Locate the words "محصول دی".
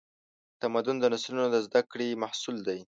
2.23-2.79